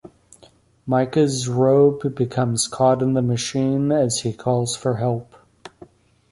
[0.87, 5.35] Micah's robe becomes caught in the machine, as he calls for help.